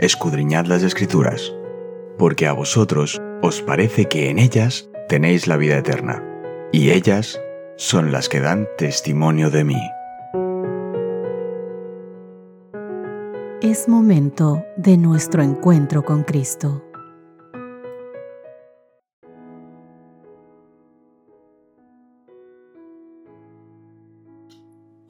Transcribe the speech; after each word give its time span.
escudriñad 0.00 0.64
las 0.64 0.82
escrituras, 0.82 1.54
porque 2.16 2.46
a 2.46 2.54
vosotros 2.54 3.20
os 3.42 3.60
parece 3.60 4.06
que 4.06 4.30
en 4.30 4.38
ellas 4.38 4.88
tenéis 5.08 5.46
la 5.46 5.58
vida 5.58 5.76
eterna, 5.76 6.24
y 6.72 6.90
ellas 6.90 7.38
son 7.76 8.10
las 8.10 8.30
que 8.30 8.40
dan 8.40 8.66
testimonio 8.78 9.50
de 9.50 9.64
mí. 9.64 9.80
Es 13.60 13.88
momento 13.88 14.64
de 14.78 14.96
nuestro 14.96 15.42
encuentro 15.42 16.02
con 16.02 16.22
Cristo. 16.22 16.82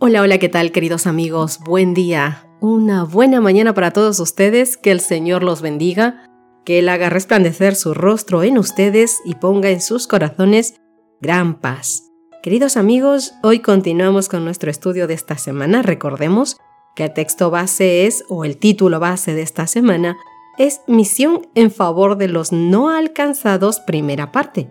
Hola, 0.01 0.23
hola, 0.23 0.39
¿qué 0.39 0.49
tal 0.49 0.73
queridos 0.73 1.07
amigos? 1.07 1.61
Buen 1.61 1.95
día, 1.95 2.50
una 2.61 3.05
buena 3.05 3.41
mañana 3.41 3.75
para 3.75 3.91
todos 3.91 4.21
ustedes, 4.21 4.77
que 4.77 4.91
el 4.91 5.01
Señor 5.01 5.43
los 5.43 5.63
bendiga, 5.63 6.27
que 6.65 6.79
Él 6.79 6.89
haga 6.89 7.09
resplandecer 7.09 7.75
su 7.75 7.95
rostro 7.95 8.43
en 8.43 8.59
ustedes 8.59 9.19
y 9.25 9.35
ponga 9.35 9.71
en 9.71 9.81
sus 9.81 10.07
corazones 10.07 10.75
gran 11.21 11.59
paz. 11.61 12.11
Queridos 12.43 12.77
amigos, 12.77 13.35
hoy 13.43 13.61
continuamos 13.61 14.29
con 14.29 14.45
nuestro 14.45 14.71
estudio 14.71 15.07
de 15.07 15.15
esta 15.15 15.37
semana. 15.37 15.83
Recordemos 15.83 16.57
que 16.95 17.05
el 17.05 17.13
texto 17.13 17.51
base 17.51 18.07
es, 18.07 18.25
o 18.29 18.45
el 18.45 18.57
título 18.57 19.01
base 19.01 19.35
de 19.35 19.43
esta 19.43 19.67
semana, 19.67 20.17
es 20.59 20.81
Misión 20.87 21.49
en 21.55 21.71
favor 21.71 22.17
de 22.17 22.29
los 22.29 22.53
no 22.53 22.91
alcanzados, 22.91 23.81
primera 23.81 24.33
parte. 24.33 24.71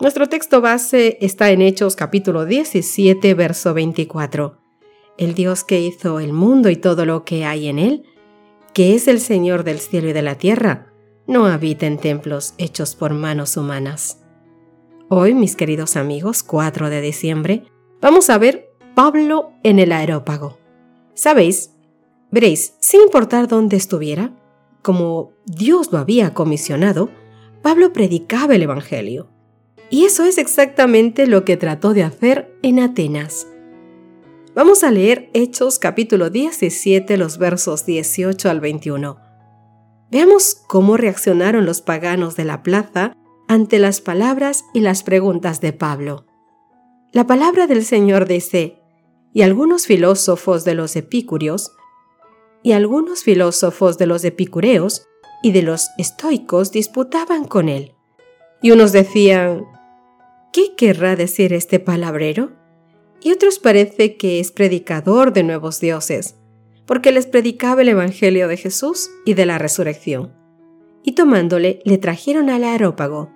Nuestro 0.00 0.28
texto 0.28 0.60
base 0.60 1.18
está 1.20 1.50
en 1.50 1.62
Hechos 1.62 1.96
capítulo 1.96 2.44
17, 2.44 3.34
verso 3.34 3.74
24. 3.74 4.63
El 5.16 5.34
Dios 5.34 5.62
que 5.62 5.80
hizo 5.80 6.18
el 6.18 6.32
mundo 6.32 6.70
y 6.70 6.76
todo 6.76 7.06
lo 7.06 7.24
que 7.24 7.44
hay 7.44 7.68
en 7.68 7.78
él, 7.78 8.02
que 8.72 8.94
es 8.94 9.06
el 9.06 9.20
Señor 9.20 9.62
del 9.62 9.78
cielo 9.78 10.08
y 10.08 10.12
de 10.12 10.22
la 10.22 10.36
tierra, 10.36 10.92
no 11.26 11.46
habita 11.46 11.86
en 11.86 11.98
templos 11.98 12.54
hechos 12.58 12.96
por 12.96 13.14
manos 13.14 13.56
humanas. 13.56 14.20
Hoy, 15.08 15.34
mis 15.34 15.54
queridos 15.54 15.96
amigos, 15.96 16.42
4 16.42 16.90
de 16.90 17.00
diciembre, 17.00 17.64
vamos 18.00 18.28
a 18.28 18.38
ver 18.38 18.70
Pablo 18.94 19.52
en 19.62 19.78
el 19.78 19.92
aerópago. 19.92 20.58
¿Sabéis? 21.14 21.70
Veréis, 22.30 22.74
sin 22.80 23.00
importar 23.00 23.46
dónde 23.46 23.76
estuviera, 23.76 24.32
como 24.82 25.32
Dios 25.46 25.92
lo 25.92 25.98
había 25.98 26.34
comisionado, 26.34 27.08
Pablo 27.62 27.92
predicaba 27.92 28.56
el 28.56 28.62
Evangelio. 28.62 29.28
Y 29.88 30.04
eso 30.04 30.24
es 30.24 30.38
exactamente 30.38 31.26
lo 31.26 31.44
que 31.44 31.56
trató 31.56 31.94
de 31.94 32.02
hacer 32.02 32.52
en 32.62 32.80
Atenas. 32.80 33.46
Vamos 34.54 34.84
a 34.84 34.92
leer 34.92 35.30
Hechos 35.34 35.80
capítulo 35.80 36.30
17, 36.30 37.16
los 37.16 37.38
versos 37.38 37.86
18 37.86 38.48
al 38.48 38.60
21. 38.60 39.18
Veamos 40.12 40.62
cómo 40.68 40.96
reaccionaron 40.96 41.66
los 41.66 41.82
paganos 41.82 42.36
de 42.36 42.44
la 42.44 42.62
plaza 42.62 43.16
ante 43.48 43.80
las 43.80 44.00
palabras 44.00 44.64
y 44.72 44.78
las 44.78 45.02
preguntas 45.02 45.60
de 45.60 45.72
Pablo. 45.72 46.26
La 47.10 47.26
palabra 47.26 47.66
del 47.66 47.84
Señor 47.84 48.28
dice, 48.28 48.80
y 49.32 49.42
algunos 49.42 49.86
filósofos 49.86 50.64
de 50.64 50.74
los 50.74 50.94
epicúreos, 50.94 51.72
y 52.62 52.72
algunos 52.72 53.24
filósofos 53.24 53.98
de 53.98 54.06
los 54.06 54.24
epicureos 54.24 55.08
y 55.42 55.50
de 55.50 55.62
los 55.62 55.90
estoicos 55.98 56.70
disputaban 56.70 57.44
con 57.44 57.68
él. 57.68 57.96
Y 58.62 58.70
unos 58.70 58.92
decían, 58.92 59.64
¿qué 60.52 60.76
querrá 60.76 61.16
decir 61.16 61.52
este 61.52 61.80
palabrero? 61.80 62.63
Y 63.24 63.32
otros 63.32 63.58
parece 63.58 64.16
que 64.16 64.38
es 64.38 64.52
predicador 64.52 65.32
de 65.32 65.42
nuevos 65.42 65.80
dioses, 65.80 66.36
porque 66.84 67.10
les 67.10 67.26
predicaba 67.26 67.80
el 67.80 67.88
Evangelio 67.88 68.48
de 68.48 68.58
Jesús 68.58 69.10
y 69.24 69.32
de 69.32 69.46
la 69.46 69.56
resurrección. 69.56 70.34
Y 71.02 71.12
tomándole, 71.12 71.80
le 71.84 71.96
trajeron 71.96 72.50
al 72.50 72.64
aerópago, 72.64 73.30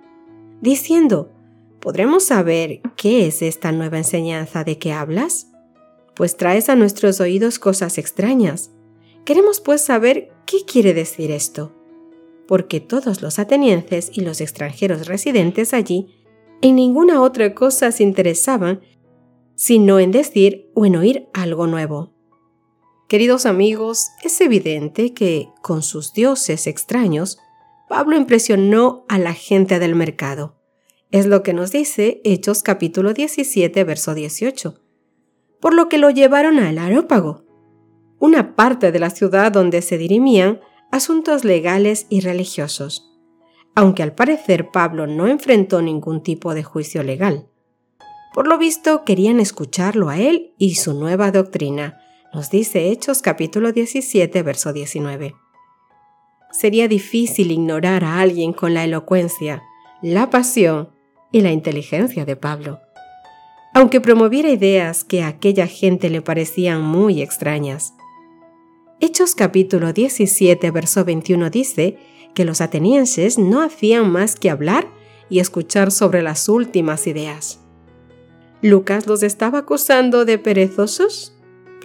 diciendo, 0.61 1.31
¿podremos 1.79 2.23
saber 2.23 2.81
qué 2.97 3.25
es 3.25 3.41
esta 3.41 3.71
nueva 3.71 3.97
enseñanza 3.97 4.63
de 4.63 4.77
que 4.77 4.93
hablas? 4.93 5.47
Pues 6.15 6.37
traes 6.37 6.69
a 6.69 6.75
nuestros 6.75 7.19
oídos 7.19 7.57
cosas 7.57 7.97
extrañas. 7.97 8.69
Queremos 9.25 9.59
pues 9.59 9.81
saber 9.81 10.29
qué 10.45 10.57
quiere 10.67 10.93
decir 10.93 11.31
esto. 11.31 11.73
Porque 12.47 12.79
todos 12.79 13.23
los 13.23 13.39
atenienses 13.39 14.11
y 14.13 14.21
los 14.21 14.39
extranjeros 14.39 15.07
residentes 15.07 15.73
allí 15.73 16.13
en 16.61 16.75
ninguna 16.75 17.21
otra 17.21 17.55
cosa 17.55 17.91
se 17.91 18.03
interesaban 18.03 18.81
sino 19.59 19.99
en 19.99 20.11
decir 20.11 20.71
o 20.73 20.85
en 20.85 20.95
oír 20.95 21.27
algo 21.33 21.67
nuevo. 21.67 22.13
Queridos 23.09 23.45
amigos, 23.45 24.07
es 24.23 24.39
evidente 24.39 25.13
que, 25.13 25.49
con 25.61 25.83
sus 25.83 26.13
dioses 26.13 26.65
extraños, 26.65 27.39
Pablo 27.89 28.15
impresionó 28.15 29.03
a 29.09 29.17
la 29.17 29.33
gente 29.33 29.77
del 29.77 29.95
mercado. 29.95 30.55
Es 31.11 31.25
lo 31.25 31.43
que 31.43 31.51
nos 31.51 31.71
dice 31.71 32.21
Hechos 32.23 32.63
capítulo 32.63 33.13
17, 33.13 33.83
verso 33.83 34.13
18. 34.15 34.79
Por 35.59 35.73
lo 35.73 35.89
que 35.89 35.97
lo 35.97 36.09
llevaron 36.09 36.57
al 36.57 36.77
Areópago, 36.77 37.43
una 38.17 38.55
parte 38.55 38.93
de 38.93 38.99
la 38.99 39.09
ciudad 39.09 39.51
donde 39.51 39.81
se 39.81 39.97
dirimían 39.97 40.61
asuntos 40.89 41.43
legales 41.43 42.07
y 42.09 42.21
religiosos 42.21 43.09
aunque 43.75 44.03
al 44.03 44.13
parecer 44.13 44.71
Pablo 44.71 45.07
no 45.07 45.27
enfrentó 45.27 45.81
ningún 45.81 46.21
tipo 46.21 46.53
de 46.53 46.63
juicio 46.63 47.01
legal. 47.03 47.48
Por 48.33 48.47
lo 48.47 48.57
visto 48.57 49.03
querían 49.05 49.39
escucharlo 49.39 50.09
a 50.09 50.19
él 50.19 50.53
y 50.57 50.75
su 50.75 50.93
nueva 50.93 51.31
doctrina, 51.31 51.99
nos 52.31 52.51
dice 52.51 52.89
Hechos 52.89 53.23
capítulo 53.23 53.71
17, 53.71 54.43
verso 54.43 54.71
19. 54.71 55.35
Sería 56.51 56.87
difícil 56.87 57.51
ignorar 57.51 58.03
a 58.03 58.21
alguien 58.21 58.53
con 58.53 58.75
la 58.75 58.83
elocuencia, 58.83 59.63
la 60.03 60.29
pasión 60.29 60.89
y 61.31 61.41
la 61.41 61.51
inteligencia 61.51 62.23
de 62.23 62.35
Pablo, 62.35 62.79
aunque 63.73 63.99
promoviera 63.99 64.49
ideas 64.49 65.03
que 65.03 65.23
a 65.23 65.27
aquella 65.27 65.65
gente 65.65 66.11
le 66.11 66.21
parecían 66.21 66.83
muy 66.83 67.23
extrañas. 67.23 67.93
Hechos 68.99 69.33
capítulo 69.33 69.91
17, 69.91 70.69
verso 70.69 71.03
21 71.03 71.49
dice 71.49 71.97
que 72.35 72.45
los 72.45 72.61
atenienses 72.61 73.39
no 73.39 73.63
hacían 73.63 74.11
más 74.11 74.35
que 74.35 74.51
hablar 74.51 74.87
y 75.29 75.39
escuchar 75.39 75.91
sobre 75.91 76.21
las 76.21 76.47
últimas 76.47 77.07
ideas. 77.07 77.58
¿Lucas 78.61 79.07
los 79.07 79.23
estaba 79.23 79.59
acusando 79.59 80.25
de 80.25 80.37
perezosos? 80.37 81.33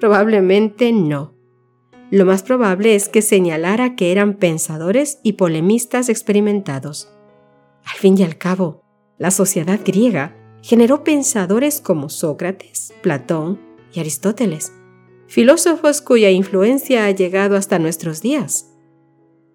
Probablemente 0.00 0.92
no. 0.92 1.34
Lo 2.10 2.24
más 2.24 2.42
probable 2.42 2.94
es 2.94 3.08
que 3.08 3.22
señalara 3.22 3.94
que 3.94 4.10
eran 4.10 4.34
pensadores 4.34 5.20
y 5.22 5.34
polemistas 5.34 6.08
experimentados. 6.08 7.08
Al 7.84 7.96
fin 7.98 8.18
y 8.18 8.24
al 8.24 8.38
cabo, 8.38 8.82
la 9.18 9.30
sociedad 9.30 9.78
griega 9.84 10.36
generó 10.62 11.04
pensadores 11.04 11.80
como 11.80 12.08
Sócrates, 12.08 12.92
Platón 13.02 13.60
y 13.92 14.00
Aristóteles, 14.00 14.72
filósofos 15.28 16.02
cuya 16.02 16.30
influencia 16.30 17.06
ha 17.06 17.10
llegado 17.10 17.56
hasta 17.56 17.78
nuestros 17.78 18.20
días. 18.20 18.70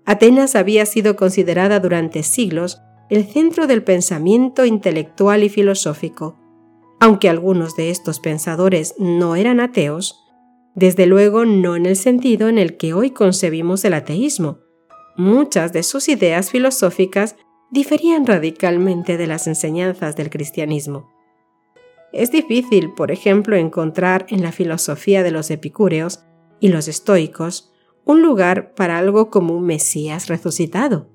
Atenas 0.06 0.56
había 0.56 0.86
sido 0.86 1.16
considerada 1.16 1.80
durante 1.80 2.24
siglos 2.24 2.80
el 3.10 3.26
centro 3.26 3.68
del 3.68 3.84
pensamiento 3.84 4.66
intelectual 4.66 5.44
y 5.44 5.50
filosófico. 5.50 6.38
Aunque 7.00 7.30
algunos 7.30 7.76
de 7.76 7.90
estos 7.90 8.20
pensadores 8.20 8.96
no 8.98 9.36
eran 9.36 9.60
ateos, 9.60 10.26
desde 10.76 11.06
luego 11.06 11.46
no 11.46 11.76
en 11.76 11.86
el 11.86 11.96
sentido 11.96 12.48
en 12.48 12.58
el 12.58 12.78
que 12.78 12.94
hoy 12.94 13.12
concebimos 13.12 13.84
el 13.86 13.94
ateísmo. 13.94 14.60
Muchas 15.16 15.74
de 15.74 15.84
sus 15.84 16.08
ideas 16.10 16.52
filosóficas 16.52 17.36
diferían 17.72 18.26
radicalmente 18.26 19.18
de 19.18 19.28
las 19.28 19.48
enseñanzas 19.48 20.16
del 20.16 20.30
cristianismo. 20.30 21.10
Es 22.12 22.32
difícil, 22.32 22.94
por 22.94 23.12
ejemplo, 23.12 23.56
encontrar 23.56 24.26
en 24.30 24.42
la 24.42 24.52
filosofía 24.52 25.24
de 25.24 25.32
los 25.32 25.52
epicúreos 25.52 26.24
y 26.60 26.70
los 26.70 26.88
estoicos 26.88 27.72
un 28.06 28.22
lugar 28.24 28.74
para 28.74 28.98
algo 28.98 29.30
como 29.30 29.56
un 29.56 29.66
Mesías 29.66 30.28
resucitado. 30.28 31.10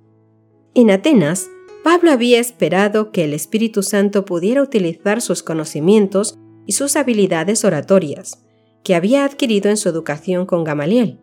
En 0.74 0.90
Atenas, 0.90 1.48
Pablo 1.84 2.10
había 2.10 2.40
esperado 2.40 3.12
que 3.12 3.22
el 3.22 3.32
Espíritu 3.32 3.84
Santo 3.84 4.24
pudiera 4.24 4.60
utilizar 4.60 5.20
sus 5.20 5.44
conocimientos 5.44 6.36
y 6.66 6.72
sus 6.72 6.96
habilidades 6.96 7.64
oratorias, 7.64 8.42
que 8.82 8.96
había 8.96 9.24
adquirido 9.24 9.70
en 9.70 9.76
su 9.76 9.88
educación 9.88 10.46
con 10.46 10.64
Gamaliel. 10.64 11.20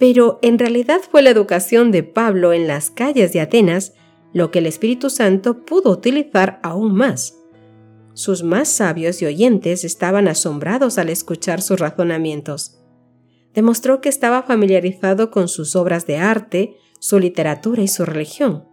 Pero 0.00 0.40
en 0.42 0.58
realidad 0.58 1.00
fue 1.08 1.22
la 1.22 1.30
educación 1.30 1.92
de 1.92 2.02
Pablo 2.02 2.52
en 2.52 2.66
las 2.66 2.90
calles 2.90 3.32
de 3.32 3.40
Atenas 3.40 3.92
lo 4.32 4.50
que 4.50 4.58
el 4.58 4.66
Espíritu 4.66 5.10
Santo 5.10 5.64
pudo 5.64 5.90
utilizar 5.90 6.58
aún 6.64 6.92
más. 6.92 7.36
Sus 8.14 8.42
más 8.42 8.68
sabios 8.68 9.22
y 9.22 9.26
oyentes 9.26 9.84
estaban 9.84 10.26
asombrados 10.26 10.98
al 10.98 11.10
escuchar 11.10 11.62
sus 11.62 11.78
razonamientos 11.78 12.80
demostró 13.56 14.02
que 14.02 14.10
estaba 14.10 14.42
familiarizado 14.42 15.30
con 15.30 15.48
sus 15.48 15.74
obras 15.76 16.06
de 16.06 16.18
arte, 16.18 16.76
su 17.00 17.18
literatura 17.18 17.82
y 17.82 17.88
su 17.88 18.04
religión. 18.04 18.68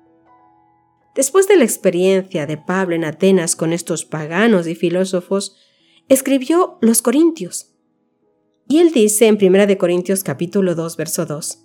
Después 1.16 1.48
de 1.48 1.58
la 1.58 1.64
experiencia 1.64 2.46
de 2.46 2.58
Pablo 2.58 2.96
en 2.96 3.06
Atenas 3.06 3.56
con 3.56 3.72
estos 3.74 4.06
paganos 4.06 4.68
y 4.68 4.76
filósofos, 4.76 5.56
escribió 6.10 6.78
Los 6.82 7.02
Corintios. 7.02 7.76
Y 8.68 8.80
él 8.80 8.92
dice 8.92 9.28
en 9.28 9.38
1 9.42 9.78
Corintios 9.78 10.24
capítulo 10.24 10.74
2, 10.74 10.98
verso 10.98 11.26
2, 11.26 11.60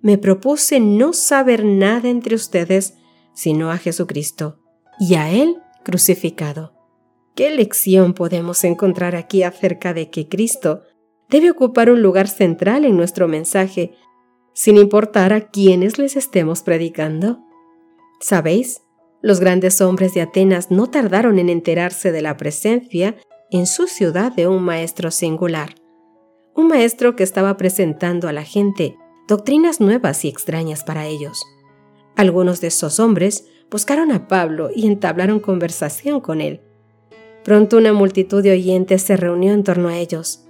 me 0.00 0.18
propuse 0.18 0.80
no 0.80 1.12
saber 1.12 1.64
nada 1.64 2.08
entre 2.08 2.34
ustedes 2.34 2.94
sino 3.34 3.70
a 3.70 3.78
Jesucristo 3.78 4.58
y 4.98 5.14
a 5.14 5.30
Él 5.30 5.58
crucificado. 5.84 6.74
¿Qué 7.36 7.50
lección 7.50 8.14
podemos 8.14 8.64
encontrar 8.64 9.14
aquí 9.14 9.44
acerca 9.44 9.94
de 9.94 10.10
que 10.10 10.28
Cristo 10.28 10.82
debe 11.28 11.52
ocupar 11.52 11.88
un 11.88 12.02
lugar 12.02 12.26
central 12.26 12.84
en 12.84 12.96
nuestro 12.96 13.28
mensaje, 13.28 13.94
sin 14.54 14.76
importar 14.76 15.32
a 15.32 15.50
quienes 15.50 15.98
les 15.98 16.16
estemos 16.16 16.62
predicando? 16.62 17.38
¿Sabéis? 18.20 18.82
Los 19.20 19.40
grandes 19.40 19.80
hombres 19.80 20.14
de 20.14 20.22
Atenas 20.22 20.70
no 20.70 20.88
tardaron 20.88 21.38
en 21.38 21.48
enterarse 21.48 22.12
de 22.12 22.22
la 22.22 22.36
presencia 22.36 23.16
en 23.50 23.66
su 23.66 23.86
ciudad 23.88 24.32
de 24.32 24.46
un 24.46 24.62
maestro 24.62 25.10
singular, 25.10 25.74
un 26.54 26.68
maestro 26.68 27.16
que 27.16 27.24
estaba 27.24 27.56
presentando 27.56 28.28
a 28.28 28.32
la 28.32 28.44
gente 28.44 28.96
doctrinas 29.26 29.80
nuevas 29.80 30.24
y 30.24 30.28
extrañas 30.28 30.84
para 30.84 31.06
ellos. 31.06 31.44
Algunos 32.16 32.60
de 32.60 32.68
esos 32.68 32.98
hombres 32.98 33.46
buscaron 33.70 34.10
a 34.12 34.26
Pablo 34.28 34.70
y 34.74 34.86
entablaron 34.86 35.40
conversación 35.40 36.20
con 36.20 36.40
él. 36.40 36.62
Pronto 37.44 37.76
una 37.76 37.92
multitud 37.92 38.42
de 38.42 38.52
oyentes 38.52 39.02
se 39.02 39.16
reunió 39.16 39.52
en 39.52 39.64
torno 39.64 39.88
a 39.88 39.98
ellos. 39.98 40.46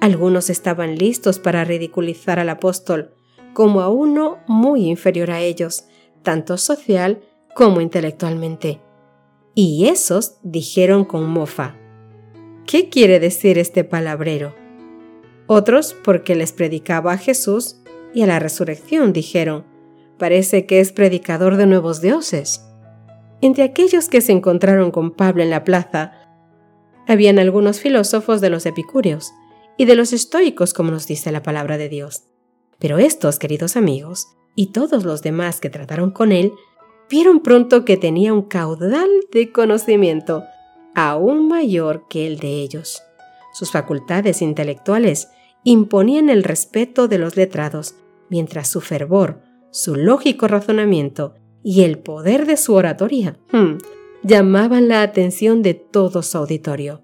Algunos 0.00 0.48
estaban 0.50 0.96
listos 0.96 1.38
para 1.38 1.64
ridiculizar 1.64 2.38
al 2.38 2.48
apóstol 2.50 3.14
como 3.52 3.80
a 3.80 3.88
uno 3.88 4.38
muy 4.46 4.88
inferior 4.88 5.30
a 5.30 5.40
ellos, 5.40 5.84
tanto 6.22 6.56
social 6.56 7.20
como 7.60 7.82
intelectualmente. 7.82 8.80
Y 9.54 9.88
esos 9.88 10.38
dijeron 10.42 11.04
con 11.04 11.28
mofa, 11.28 11.76
¿qué 12.66 12.88
quiere 12.88 13.20
decir 13.20 13.58
este 13.58 13.84
palabrero? 13.84 14.54
Otros, 15.46 15.94
porque 16.02 16.34
les 16.34 16.52
predicaba 16.52 17.12
a 17.12 17.18
Jesús 17.18 17.82
y 18.14 18.22
a 18.22 18.26
la 18.26 18.38
resurrección, 18.38 19.12
dijeron, 19.12 19.66
parece 20.18 20.64
que 20.64 20.80
es 20.80 20.92
predicador 20.92 21.58
de 21.58 21.66
nuevos 21.66 22.00
dioses. 22.00 22.64
Entre 23.42 23.64
aquellos 23.64 24.08
que 24.08 24.22
se 24.22 24.32
encontraron 24.32 24.90
con 24.90 25.10
Pablo 25.10 25.42
en 25.42 25.50
la 25.50 25.62
plaza, 25.62 26.12
habían 27.06 27.38
algunos 27.38 27.80
filósofos 27.80 28.40
de 28.40 28.48
los 28.48 28.64
epicúreos 28.64 29.32
y 29.76 29.84
de 29.84 29.96
los 29.96 30.14
estoicos, 30.14 30.72
como 30.72 30.92
nos 30.92 31.06
dice 31.06 31.30
la 31.30 31.42
palabra 31.42 31.76
de 31.76 31.90
Dios. 31.90 32.22
Pero 32.78 32.96
estos, 32.96 33.38
queridos 33.38 33.76
amigos, 33.76 34.28
y 34.54 34.68
todos 34.68 35.04
los 35.04 35.20
demás 35.20 35.60
que 35.60 35.68
trataron 35.68 36.10
con 36.10 36.32
él, 36.32 36.52
vieron 37.10 37.40
pronto 37.40 37.84
que 37.84 37.96
tenía 37.96 38.32
un 38.32 38.42
caudal 38.42 39.10
de 39.32 39.50
conocimiento 39.50 40.44
aún 40.94 41.48
mayor 41.48 42.06
que 42.08 42.26
el 42.26 42.38
de 42.38 42.62
ellos. 42.62 43.02
Sus 43.52 43.70
facultades 43.70 44.42
intelectuales 44.42 45.28
imponían 45.64 46.30
el 46.30 46.44
respeto 46.44 47.08
de 47.08 47.18
los 47.18 47.36
letrados, 47.36 47.96
mientras 48.28 48.68
su 48.68 48.80
fervor, 48.80 49.42
su 49.70 49.96
lógico 49.96 50.48
razonamiento 50.48 51.34
y 51.62 51.82
el 51.82 51.98
poder 51.98 52.46
de 52.46 52.56
su 52.56 52.74
oratoria 52.74 53.36
hmm, 53.52 53.78
llamaban 54.22 54.88
la 54.88 55.02
atención 55.02 55.62
de 55.62 55.74
todo 55.74 56.22
su 56.22 56.38
auditorio. 56.38 57.02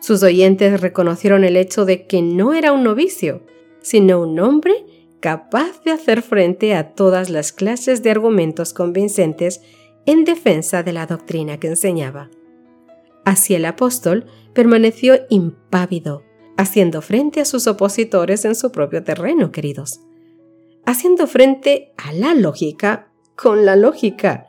Sus 0.00 0.22
oyentes 0.22 0.80
reconocieron 0.80 1.44
el 1.44 1.56
hecho 1.56 1.84
de 1.84 2.06
que 2.06 2.22
no 2.22 2.54
era 2.54 2.72
un 2.72 2.84
novicio, 2.84 3.42
sino 3.82 4.20
un 4.20 4.38
hombre 4.40 4.72
capaz 5.20 5.82
de 5.84 5.92
hacer 5.92 6.22
frente 6.22 6.74
a 6.74 6.94
todas 6.94 7.30
las 7.30 7.52
clases 7.52 8.02
de 8.02 8.10
argumentos 8.10 8.72
convincentes 8.72 9.60
en 10.06 10.24
defensa 10.24 10.82
de 10.82 10.92
la 10.92 11.06
doctrina 11.06 11.58
que 11.58 11.68
enseñaba. 11.68 12.30
Así 13.24 13.54
el 13.54 13.64
apóstol 13.64 14.26
permaneció 14.54 15.20
impávido, 15.28 16.24
haciendo 16.56 17.02
frente 17.02 17.40
a 17.40 17.44
sus 17.44 17.66
opositores 17.66 18.44
en 18.44 18.54
su 18.54 18.72
propio 18.72 19.04
terreno, 19.04 19.52
queridos 19.52 20.00
haciendo 20.90 21.26
frente 21.26 21.92
a 21.96 22.12
la 22.12 22.34
lógica 22.34 23.12
con 23.36 23.64
la 23.64 23.76
lógica 23.76 24.46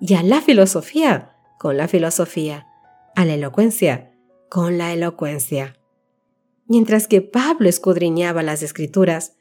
y 0.00 0.14
a 0.14 0.22
la 0.22 0.40
filosofía 0.40 1.30
con 1.58 1.76
la 1.76 1.88
filosofía, 1.88 2.66
a 3.14 3.24
la 3.24 3.34
elocuencia 3.34 4.12
con 4.50 4.76
la 4.76 4.92
elocuencia. 4.92 5.78
Mientras 6.66 7.08
que 7.08 7.22
Pablo 7.22 7.68
escudriñaba 7.68 8.42
las 8.42 8.62
escrituras, 8.62 9.36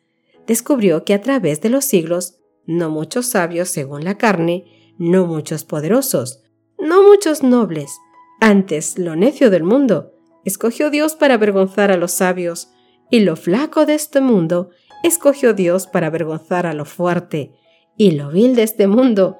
descubrió 0.48 1.04
que 1.04 1.14
a 1.14 1.22
través 1.22 1.62
de 1.62 1.70
los 1.70 1.86
siglos, 1.86 2.40
no 2.66 2.90
muchos 2.90 3.28
sabios 3.28 3.70
según 3.70 4.04
la 4.04 4.18
carne, 4.18 4.94
no 4.98 5.26
muchos 5.26 5.64
poderosos, 5.64 6.44
no 6.78 7.04
muchos 7.04 7.44
nobles, 7.44 7.98
antes 8.40 8.98
lo 8.98 9.16
necio 9.16 9.50
del 9.50 9.64
mundo, 9.64 10.14
escogió 10.46 10.90
Dios 10.90 11.16
para 11.16 11.36
avergonzar 11.36 11.92
a 11.92 11.98
los 11.98 12.12
sabios, 12.12 12.70
y 13.10 13.22
lo 13.22 13.36
flaco 13.36 13.86
de 13.86 13.96
este 13.96 14.22
mundo 14.22 14.70
escogió 15.04 15.54
Dios 15.54 15.88
para 15.88 16.08
avergonzar 16.08 16.66
a 16.66 16.74
lo 16.74 16.86
fuerte, 16.86 17.54
y 17.98 18.12
lo 18.12 18.32
vil 18.32 18.56
de 18.56 18.64
este 18.64 18.88
mundo, 18.88 19.38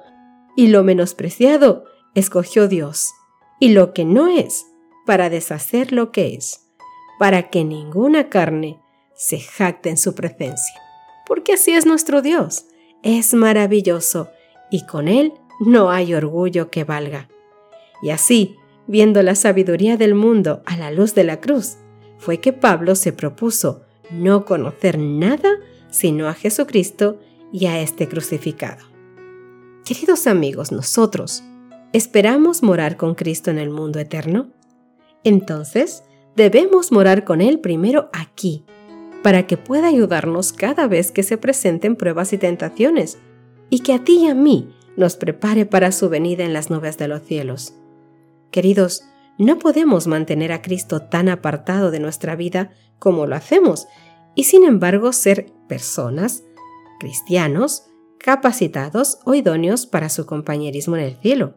y 0.56 0.68
lo 0.68 0.84
menospreciado, 0.84 1.84
escogió 2.14 2.68
Dios, 2.68 3.10
y 3.58 3.70
lo 3.70 3.92
que 3.92 4.04
no 4.04 4.28
es, 4.28 4.66
para 5.06 5.28
deshacer 5.28 5.92
lo 5.92 6.12
que 6.12 6.34
es, 6.34 6.70
para 7.18 7.50
que 7.50 7.64
ninguna 7.64 8.28
carne 8.28 8.80
se 9.14 9.38
jacte 9.40 9.90
en 9.90 9.96
su 9.96 10.14
presencia. 10.14 10.83
Porque 11.26 11.54
así 11.54 11.72
es 11.72 11.86
nuestro 11.86 12.22
Dios, 12.22 12.66
es 13.02 13.34
maravilloso, 13.34 14.30
y 14.70 14.86
con 14.86 15.08
Él 15.08 15.32
no 15.60 15.90
hay 15.90 16.14
orgullo 16.14 16.70
que 16.70 16.84
valga. 16.84 17.28
Y 18.02 18.10
así, 18.10 18.56
viendo 18.86 19.22
la 19.22 19.34
sabiduría 19.34 19.96
del 19.96 20.14
mundo 20.14 20.62
a 20.66 20.76
la 20.76 20.90
luz 20.90 21.14
de 21.14 21.24
la 21.24 21.40
cruz, 21.40 21.76
fue 22.18 22.38
que 22.38 22.52
Pablo 22.52 22.94
se 22.94 23.12
propuso 23.12 23.82
no 24.10 24.44
conocer 24.44 24.98
nada 24.98 25.50
sino 25.90 26.26
a 26.26 26.34
Jesucristo 26.34 27.20
y 27.52 27.66
a 27.66 27.80
este 27.80 28.08
crucificado. 28.08 28.84
Queridos 29.84 30.26
amigos, 30.26 30.72
nosotros, 30.72 31.44
¿esperamos 31.92 32.64
morar 32.64 32.96
con 32.96 33.14
Cristo 33.14 33.50
en 33.50 33.58
el 33.58 33.70
mundo 33.70 34.00
eterno? 34.00 34.50
Entonces, 35.22 36.02
debemos 36.34 36.90
morar 36.90 37.24
con 37.24 37.40
Él 37.40 37.60
primero 37.60 38.10
aquí, 38.12 38.64
para 39.24 39.46
que 39.46 39.56
pueda 39.56 39.88
ayudarnos 39.88 40.52
cada 40.52 40.86
vez 40.86 41.10
que 41.10 41.22
se 41.22 41.38
presenten 41.38 41.96
pruebas 41.96 42.34
y 42.34 42.38
tentaciones, 42.38 43.16
y 43.70 43.78
que 43.80 43.94
a 43.94 44.04
ti 44.04 44.18
y 44.18 44.26
a 44.26 44.34
mí 44.34 44.68
nos 44.98 45.16
prepare 45.16 45.64
para 45.64 45.92
su 45.92 46.10
venida 46.10 46.44
en 46.44 46.52
las 46.52 46.68
nubes 46.68 46.98
de 46.98 47.08
los 47.08 47.22
cielos. 47.22 47.72
Queridos, 48.50 49.02
no 49.38 49.58
podemos 49.58 50.06
mantener 50.06 50.52
a 50.52 50.60
Cristo 50.60 51.00
tan 51.00 51.30
apartado 51.30 51.90
de 51.90 52.00
nuestra 52.00 52.36
vida 52.36 52.72
como 52.98 53.26
lo 53.26 53.34
hacemos, 53.34 53.88
y 54.34 54.44
sin 54.44 54.62
embargo 54.62 55.10
ser 55.14 55.46
personas, 55.68 56.44
cristianos, 57.00 57.86
capacitados 58.18 59.20
o 59.24 59.32
idóneos 59.32 59.86
para 59.86 60.10
su 60.10 60.26
compañerismo 60.26 60.96
en 60.96 61.02
el 61.02 61.16
cielo. 61.16 61.54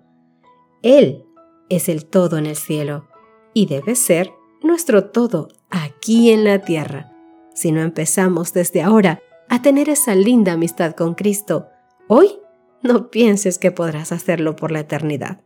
Él 0.84 1.25
es 1.68 1.89
el 1.89 2.06
todo 2.06 2.38
en 2.38 2.46
el 2.46 2.56
cielo 2.56 3.10
y 3.53 3.65
debe 3.65 3.96
ser 3.96 4.32
nuestro 4.63 5.10
todo 5.10 5.50
aquí 5.70 6.32
en 6.32 6.46
la 6.46 6.62
tierra. 6.62 7.16
Si 7.58 7.72
no 7.72 7.82
empezamos 7.82 8.54
desde 8.54 8.84
ahora 8.84 9.20
a 9.50 9.64
tener 9.64 9.90
esa 9.90 10.14
linda 10.14 10.52
amistad 10.52 10.94
con 10.94 11.16
Cristo, 11.16 11.70
hoy 12.08 12.38
no 12.84 13.10
pienses 13.10 13.58
que 13.58 13.72
podrás 13.72 14.12
hacerlo 14.12 14.56
por 14.56 14.72
la 14.72 14.82
eternidad. 14.82 15.42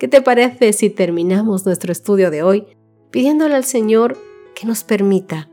¿Qué 0.00 0.08
te 0.08 0.20
parece 0.20 0.72
si 0.72 0.90
terminamos 0.90 1.64
nuestro 1.64 1.92
estudio 1.92 2.32
de 2.32 2.42
hoy 2.42 2.66
pidiéndole 3.12 3.54
al 3.54 3.62
Señor 3.62 4.18
que 4.56 4.66
nos 4.66 4.82
permita 4.82 5.48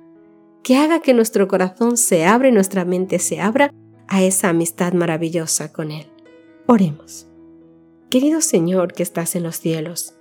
que 0.63 0.77
haga 0.77 1.03
que 1.03 1.13
nuestro 1.13 1.48
corazón 1.48 1.98
se 1.98 2.25
abra 2.25 2.50
y 2.50 2.51
nuestra 2.51 2.84
mente 2.84 3.20
se 3.20 3.39
abra 3.39 3.72
a 4.08 4.24
esa 4.24 4.50
amistad 4.50 4.93
maravillosa 4.93 5.72
con 5.72 5.91
Él. 5.91 6.08
Oremos. 6.65 7.27
Querido 8.10 8.41
Señor 8.41 8.93
que 8.93 9.03
estás 9.03 9.36
en 9.36 9.43
los 9.43 9.58
cielos, 9.58 10.15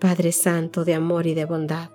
Padre 0.00 0.32
Santo 0.32 0.86
de 0.86 0.94
amor 0.94 1.26
y 1.26 1.34
de 1.34 1.44
bondad, 1.44 1.90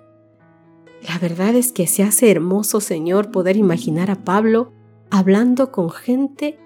la 1.06 1.18
verdad 1.18 1.54
es 1.54 1.72
que 1.72 1.86
se 1.86 2.02
hace 2.02 2.30
hermoso, 2.30 2.80
Señor, 2.80 3.30
poder 3.30 3.56
imaginar 3.56 4.10
a 4.10 4.24
Pablo 4.24 4.72
hablando 5.10 5.72
con 5.72 5.90
gente 5.90 6.58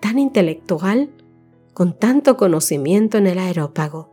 tan 0.00 0.18
intelectual, 0.18 1.10
con 1.74 1.98
tanto 1.98 2.36
conocimiento 2.36 3.18
en 3.18 3.26
el 3.26 3.38
aerópago. 3.38 4.10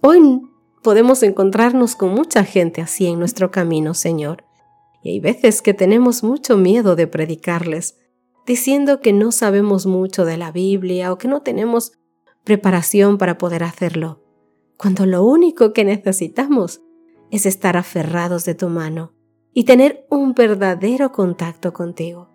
Hoy 0.00 0.42
podemos 0.82 1.22
encontrarnos 1.22 1.96
con 1.96 2.14
mucha 2.14 2.44
gente 2.44 2.80
así 2.80 3.06
en 3.06 3.18
nuestro 3.18 3.50
camino, 3.50 3.94
Señor, 3.94 4.44
y 5.02 5.10
hay 5.10 5.20
veces 5.20 5.62
que 5.62 5.74
tenemos 5.74 6.22
mucho 6.22 6.56
miedo 6.56 6.96
de 6.96 7.06
predicarles, 7.06 7.98
diciendo 8.46 9.00
que 9.00 9.12
no 9.12 9.32
sabemos 9.32 9.84
mucho 9.86 10.24
de 10.24 10.36
la 10.36 10.52
Biblia 10.52 11.12
o 11.12 11.18
que 11.18 11.28
no 11.28 11.42
tenemos 11.42 11.92
preparación 12.44 13.18
para 13.18 13.36
poder 13.38 13.64
hacerlo, 13.64 14.22
cuando 14.76 15.06
lo 15.06 15.24
único 15.24 15.72
que 15.72 15.84
necesitamos 15.84 16.82
es 17.32 17.46
estar 17.46 17.76
aferrados 17.76 18.44
de 18.44 18.54
tu 18.54 18.68
mano 18.68 19.14
y 19.52 19.64
tener 19.64 20.06
un 20.08 20.34
verdadero 20.34 21.10
contacto 21.10 21.72
contigo. 21.72 22.28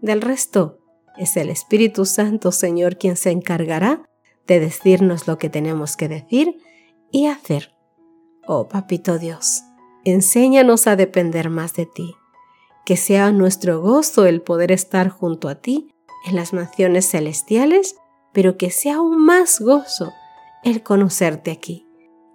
Del 0.00 0.20
resto, 0.20 0.78
es 1.16 1.36
el 1.36 1.50
Espíritu 1.50 2.04
Santo, 2.04 2.52
Señor, 2.52 2.96
quien 2.96 3.16
se 3.16 3.30
encargará 3.30 4.04
de 4.46 4.60
decirnos 4.60 5.26
lo 5.26 5.38
que 5.38 5.48
tenemos 5.48 5.96
que 5.96 6.08
decir 6.08 6.58
y 7.10 7.26
hacer. 7.26 7.74
Oh, 8.46 8.68
Papito 8.68 9.18
Dios, 9.18 9.62
Enséñanos 10.04 10.86
a 10.86 10.96
depender 10.96 11.48
más 11.48 11.72
de 11.74 11.86
ti. 11.86 12.14
Que 12.84 12.98
sea 12.98 13.32
nuestro 13.32 13.80
gozo 13.80 14.26
el 14.26 14.42
poder 14.42 14.70
estar 14.70 15.08
junto 15.08 15.48
a 15.48 15.54
ti 15.54 15.88
en 16.26 16.36
las 16.36 16.52
mansiones 16.52 17.08
celestiales, 17.08 17.96
pero 18.34 18.58
que 18.58 18.70
sea 18.70 18.96
aún 18.96 19.24
más 19.24 19.60
gozo 19.60 20.12
el 20.62 20.82
conocerte 20.82 21.50
aquí 21.50 21.86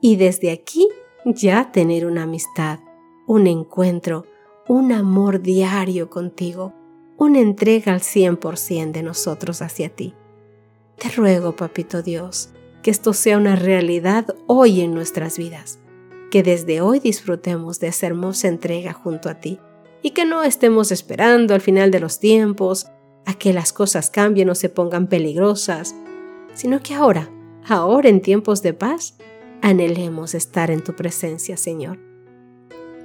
y 0.01 0.15
desde 0.15 0.51
aquí 0.51 0.87
ya 1.25 1.71
tener 1.71 2.05
una 2.05 2.23
amistad, 2.23 2.79
un 3.27 3.47
encuentro, 3.47 4.25
un 4.67 4.91
amor 4.91 5.41
diario 5.41 6.09
contigo, 6.09 6.73
una 7.17 7.39
entrega 7.39 7.93
al 7.93 7.99
100% 7.99 8.91
de 8.91 9.03
nosotros 9.03 9.61
hacia 9.61 9.89
ti. 9.89 10.13
Te 10.97 11.09
ruego, 11.09 11.55
Papito 11.55 12.01
Dios, 12.01 12.49
que 12.81 12.91
esto 12.91 13.13
sea 13.13 13.37
una 13.37 13.55
realidad 13.55 14.35
hoy 14.47 14.81
en 14.81 14.93
nuestras 14.93 15.37
vidas, 15.37 15.79
que 16.31 16.43
desde 16.43 16.81
hoy 16.81 16.99
disfrutemos 16.99 17.79
de 17.79 17.87
esa 17.87 18.07
hermosa 18.07 18.47
entrega 18.47 18.93
junto 18.93 19.29
a 19.29 19.35
ti 19.35 19.59
y 20.01 20.11
que 20.11 20.25
no 20.25 20.43
estemos 20.43 20.91
esperando 20.91 21.53
al 21.53 21.61
final 21.61 21.91
de 21.91 21.99
los 21.99 22.19
tiempos 22.19 22.87
a 23.25 23.33
que 23.33 23.53
las 23.53 23.73
cosas 23.73 24.09
cambien 24.09 24.49
o 24.49 24.55
se 24.55 24.69
pongan 24.69 25.07
peligrosas, 25.07 25.95
sino 26.53 26.81
que 26.81 26.93
ahora, 26.93 27.29
ahora 27.67 28.09
en 28.09 28.21
tiempos 28.21 28.61
de 28.61 28.73
paz, 28.73 29.17
anhelemos 29.61 30.33
estar 30.33 30.71
en 30.71 30.83
tu 30.83 30.95
presencia, 30.95 31.57
Señor. 31.57 31.99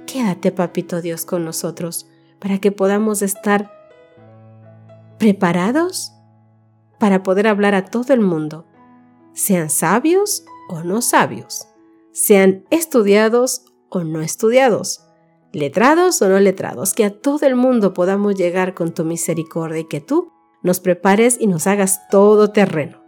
Quédate, 0.05 0.51
Papito 0.51 1.01
Dios, 1.01 1.25
con 1.25 1.45
nosotros 1.45 2.07
para 2.39 2.59
que 2.59 2.71
podamos 2.71 3.21
estar 3.21 3.71
preparados 5.17 6.11
para 6.99 7.23
poder 7.23 7.47
hablar 7.47 7.75
a 7.75 7.85
todo 7.85 8.13
el 8.13 8.21
mundo, 8.21 8.65
sean 9.33 9.69
sabios 9.69 10.45
o 10.69 10.81
no 10.83 11.01
sabios, 11.01 11.67
sean 12.11 12.65
estudiados 12.69 13.65
o 13.89 14.03
no 14.03 14.21
estudiados, 14.21 15.05
letrados 15.51 16.21
o 16.21 16.29
no 16.29 16.39
letrados, 16.39 16.93
que 16.93 17.05
a 17.05 17.09
todo 17.09 17.45
el 17.45 17.55
mundo 17.55 17.93
podamos 17.93 18.35
llegar 18.35 18.73
con 18.73 18.93
tu 18.93 19.05
misericordia 19.05 19.79
y 19.79 19.87
que 19.87 20.01
tú 20.01 20.31
nos 20.63 20.79
prepares 20.79 21.37
y 21.39 21.47
nos 21.47 21.67
hagas 21.67 22.07
todo 22.09 22.51
terreno. 22.51 23.04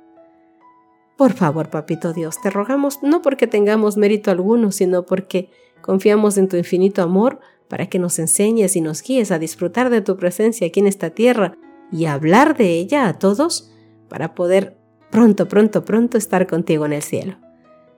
Por 1.18 1.34
favor, 1.34 1.70
Papito 1.70 2.14
Dios, 2.14 2.40
te 2.42 2.52
rogamos 2.52 3.00
no 3.02 3.24
porque 3.24 3.48
tengamos 3.48 3.98
mérito 3.98 4.30
alguno, 4.30 4.72
sino 4.72 5.04
porque 5.04 5.50
confiamos 5.82 6.38
en 6.38 6.48
tu 6.48 6.58
infinito 6.58 7.02
amor 7.02 7.40
para 7.68 7.88
que 7.88 8.00
nos 8.00 8.20
enseñes 8.20 8.76
y 8.76 8.82
nos 8.82 9.02
guíes 9.02 9.32
a 9.32 9.40
disfrutar 9.40 9.90
de 9.90 10.02
tu 10.02 10.16
presencia 10.16 10.68
aquí 10.68 10.80
en 10.80 10.88
esta 10.88 11.10
tierra 11.10 11.58
y 11.92 12.06
hablar 12.06 12.56
de 12.56 12.70
ella 12.78 13.08
a 13.08 13.18
todos 13.18 13.72
para 14.10 14.36
poder 14.36 14.78
pronto, 15.10 15.48
pronto, 15.48 15.84
pronto 15.86 16.18
estar 16.18 16.48
contigo 16.48 16.86
en 16.86 16.94
el 16.94 17.02
cielo. 17.02 17.38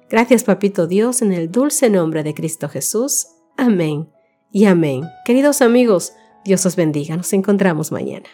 Gracias, 0.09 0.43
Papito 0.43 0.88
Dios, 0.88 1.21
en 1.21 1.33
el 1.33 1.51
dulce 1.51 1.89
nombre 1.89 2.23
de 2.23 2.33
Cristo 2.33 2.69
Jesús. 2.69 3.27
Amén 3.57 4.09
y 4.51 4.65
amén. 4.65 5.03
Queridos 5.25 5.61
amigos, 5.61 6.13
Dios 6.45 6.65
os 6.65 6.75
bendiga. 6.75 7.15
Nos 7.17 7.33
encontramos 7.33 7.91
mañana. 7.91 8.29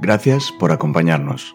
Gracias 0.00 0.50
por 0.58 0.72
acompañarnos. 0.72 1.54